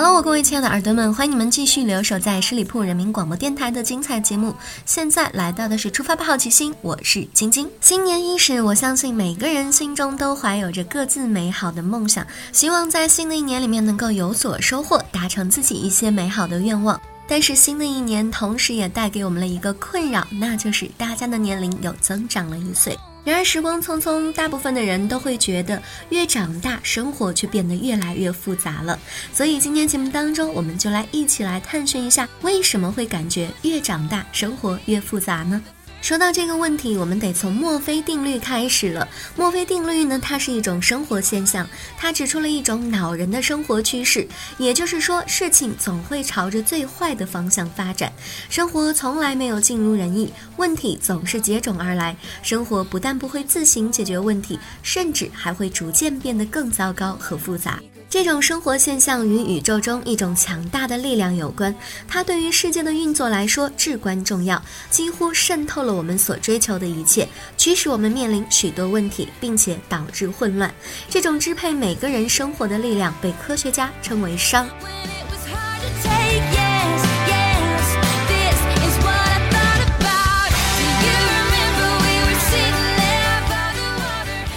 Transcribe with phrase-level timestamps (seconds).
[0.00, 4.54] 喽各位亲爱的耳朵们，欢迎你们继续留守在十里铺人民广播电台的精彩节目。
[4.86, 7.68] 现在来到的是出发吧好奇心，我是晶晶。
[7.82, 16.98] 新年伊始，我相信每个人心中都怀有着各自美好的梦想，希望在新的一年里面能够有所收获，达成自己一些美好的愿望。
[17.28, 22.98] 但是新的一年，同时也带给我们了一个困扰，那就是大家的年龄又增长了一岁。
[23.24, 28.98] 然而时光匆匆，大部分的人都会觉得越长大，生活却变得越来越复杂了。
[29.32, 35.62] 所以今天节目当中，我们就来一起来探寻一下，为什么会感觉越长大，生活越复杂呢？
[36.00, 39.06] 说到这个问题，我们得从墨菲定律开始了。
[39.36, 44.26] 墨菲定律呢，它是一种生活现象，它指出了一种恼人的生活趋势，
[44.58, 48.10] 也就是说，事情总会朝着最坏的方向发展，
[48.48, 57.78] 生活从来没有尽如人意，问题总是接踵而来，生活不但不会自行解决问题，甚至还会逐渐变得更糟糕和复杂。
[58.10, 61.72] 这种生活现象与宇宙中一种强大的力量有关，
[62.08, 64.60] 它对于世界的运作来说至关重要，
[64.90, 70.74] 几乎渗透了我们所追求的一切，驱使我们面临许多问题，并且导致混乱。
[71.08, 74.66] 这种支配每个人生活的力量被科学家称为熵。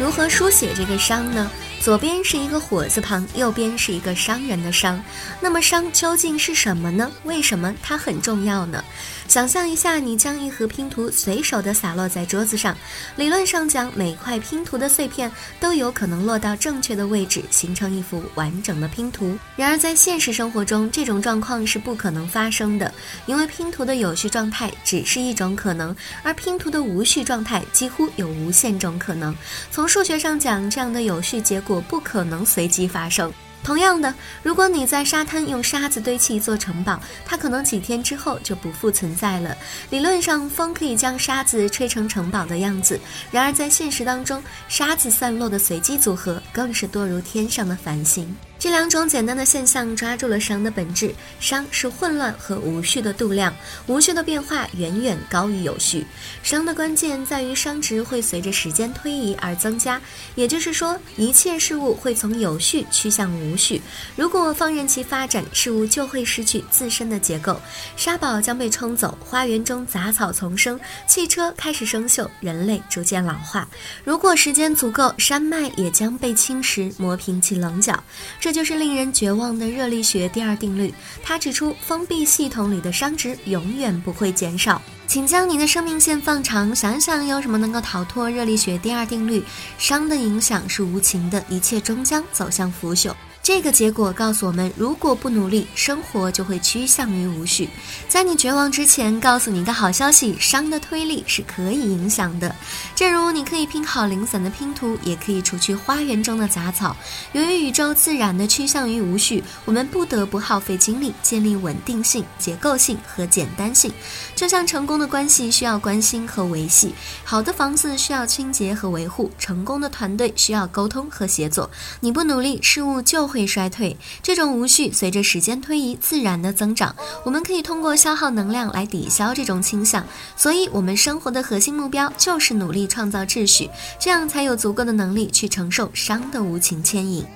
[0.00, 1.48] 如何书写这个伤呢？
[1.86, 5.00] 左边是一个火字旁，右边是一个商人的商。
[5.40, 7.08] 那么商究竟是什么呢？
[7.22, 8.82] 为什么它很重要呢？
[9.28, 12.76] 想象一下，你将一盒拼图随手的洒落在桌子上，
[13.14, 19.38] 理论上讲，每块拼图的碎片都有可能落到正确的位置，形成一幅完整的拼图。
[19.54, 22.92] 然而在现实生活中，这种状况是不可能发生的，
[23.26, 25.94] 因为拼图的有序状态只是一种可能，
[26.24, 29.32] 而拼图的无序状态几乎有无限种可能。
[29.70, 33.32] 从数学上讲，这样的有序结果不可能随机发生。
[33.64, 34.14] 同样的，
[34.44, 39.56] 如果你在沙滩用沙子堆砌一座城堡，它可能几天之后就不复存在了。
[39.90, 42.96] 理论上，风可以将沙子吹成城堡的样子；
[43.32, 48.32] 然而在现实当中，沙子散落的随机组合更是多如天上的繁星。
[48.66, 53.54] 这两种简单的现象抓住了熵的本质，熵是混乱和无序的度量，
[53.86, 56.04] 无序的变化远远高于有序。
[56.42, 60.02] 熵的关键在于熵值会随着时间推移而增加，
[60.34, 63.80] 也就是说，一切事物会从有序趋向无序。
[64.16, 67.60] 如果放任其发展，事物就会失去自身的结构，
[67.96, 73.68] 沙堡将被冲走，花园中杂草丛生，汽车开始生锈，人类逐渐老化。
[74.02, 78.02] 如果时间足够，山脉也将被侵蚀，磨平其棱角。
[78.40, 80.94] 这就是令人绝望的热力学第二定律。
[81.22, 84.80] 它指出，封闭系统里的熵值永远不会减少。
[85.06, 89.44] 请将你的生命线放长，想想有什么能够逃脱热力学第二定律。
[89.78, 93.12] 熵的影响是无情的，一切终将走向腐朽。
[93.46, 97.70] 这个结果告诉我们，如果不努力，生活就会趋向于无序。
[98.08, 102.52] 在你绝望之前，告诉你一个好消息：熵的推力是可以影响的。
[102.96, 106.96] 正如你可以拼好零散的拼图，也可以除去花园中的杂草。
[107.34, 113.92] 由于宇宙自然的趋向于无序，我们不得不耗费精力建立稳定性、结构性和简单性。
[114.34, 116.92] 就像成功的关系需要关心和维系，
[117.22, 121.70] 好的房子需要清洁和维护，成功的团队需要沟通和协作。
[122.00, 123.35] 你不努力，事物就会。
[123.36, 126.96] 会衰退，这种无序随着时间推移自然的增长。
[127.22, 130.02] 我们可以通过消耗能量来抵消这种倾向，
[130.34, 133.68] 所以，我们生活的核心目标就是努力创造秩序，
[134.00, 137.26] 这样才有足够的能力去承受伤的无情牵引。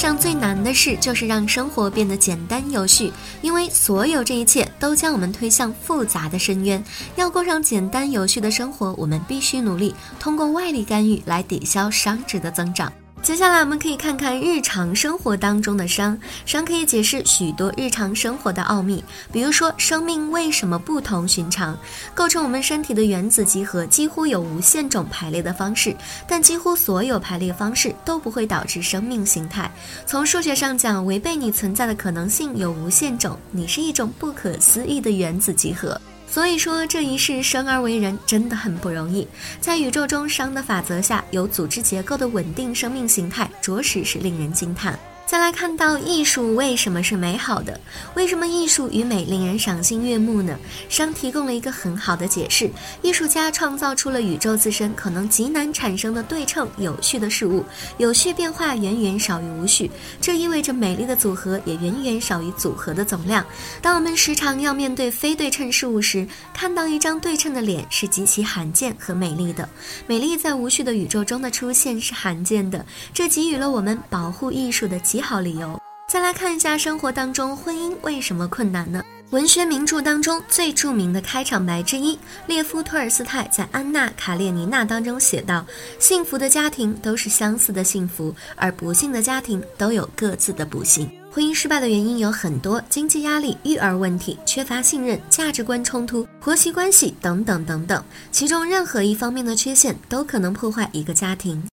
[0.00, 3.12] 上最难的事就是让生活变得简单有序，
[3.42, 6.82] 因为所有这一切都将我们推向复杂的深渊。
[7.16, 12.90] 要过上简单有序的生活，我们必须努力通过外力干预来抵消熵值的增长。
[13.22, 21.78] 接下来我们可以看看日常生活当中的熵，熵可以解释许多日常生活的奥秘，比如说生命为什么不同寻常，
[22.14, 25.94] 构成我们身体的原子集合几乎有无限种排列的方式，
[26.26, 29.70] 但几乎所有排列方式都不会导致生命形态。
[30.06, 36.00] 从数学上讲，违背你存在的可能性有无限种，你是一种不可思议的原子集合。
[36.30, 39.26] 所以说，这一世生而为人真的很不容易。
[39.60, 44.96] 在宇宙中熵的法则下，有组织结构的稳定生命形态，着实是令人惊叹。
[45.30, 47.78] 再来看到艺术为什么是美好的？
[48.16, 50.58] 为什么艺术与美令人赏心悦目呢？
[50.88, 52.68] 商提供了一个很好的解释：
[53.00, 57.64] 艺术家创造出了宇宙自身可能极难产生的对称有序的事物，
[57.98, 59.88] 有序变化远远少于无序，
[60.20, 63.46] 这意味着美丽的组合也远远少于组合的总量。
[63.80, 69.68] 当我们时常要面对非对称事物时，看到一张对称的脸是极其罕见和美丽的。
[70.08, 72.84] 美丽在无序的宇宙中的出现是罕见的，
[73.14, 75.19] 这给予了我们保护艺术的极。
[75.20, 79.02] 好理由，再来看一下生活当中婚姻为什么困难呢？
[79.30, 82.18] 文学名著当中最著名的开场白之一，
[82.48, 85.64] 列夫·托尔斯泰在《安娜·卡列尼娜》当中写道
[86.00, 98.02] ：“幸福的家庭都是相似的幸福，而不幸的家庭都有各自的不幸。”婚姻失败的原因有很多：经济压力、育儿问题、缺乏信任、价值观冲突、婆媳关系等等等等。
[98.32, 101.69] 其中任何一方面的缺陷都可能破坏一个家庭。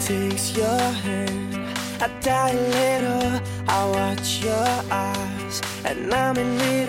[0.00, 1.54] Takes your hand.
[2.00, 5.60] I die a little I watch your eyes.
[5.84, 6.88] And I'm in need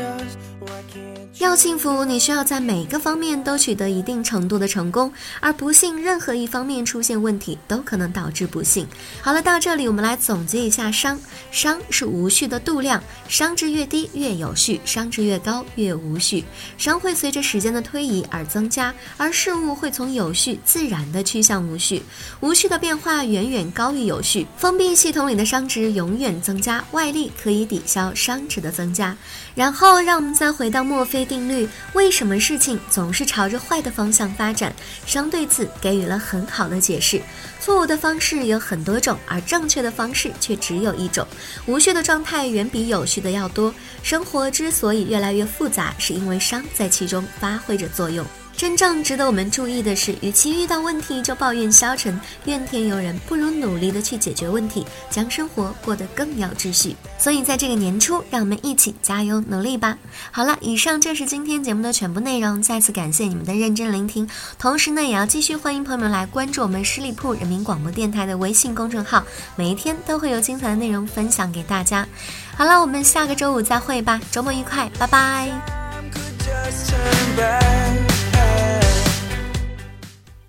[1.41, 8.85] 要幸福，你需要在每个方面都取得一定程度的成功，而不幸任何一方面出现问题都可能导致不幸。
[9.23, 11.17] 好了，到这里我们来总结一下：熵，
[11.51, 16.43] 熵是无序的度量，熵值越低越有序，熵值越高越无序。
[16.77, 22.03] 熵会随着时间的推移而增加，而事物会从有序自然的趋向无序。
[22.41, 24.45] 无序的变化远远高于有序。
[24.57, 29.17] 封闭系统里的熵值永远增加，外力可以抵消熵值的增加。
[29.55, 31.27] 然后让我们再回到墨菲。
[31.31, 34.75] 定律为什么事情总是朝着坏的方向发展？
[35.05, 37.21] 商对此给予了很好的解释。
[37.57, 41.25] 错误的方式有很多种，而正确的方式却只有一种。
[41.67, 43.73] 无序的状态远比有序的要多。
[44.03, 48.25] 生活之所以越来越复杂，是因为商在其中发挥着作用。
[48.55, 56.95] 真正值得我们注意的是，与其遇到问题就抱怨消沉、怨天尤人，不如努力的去解决问题，将生活过得更有秩序。
[57.17, 59.97] 所以，在这个年初，让我们一起加油努力吧！
[60.31, 62.61] 好了，以上就是今天节目的全部内容。
[62.61, 69.23] 再次感谢你们的认真聆听，同时呢，也要继续欢迎朋友们来关注我们十里铺人民广播电台的微信公众号，
[69.55, 72.07] 每一天都会有精彩的内容分享给大家。
[72.55, 75.49] 好了，我们下个周五再会吧，周末愉快，拜拜。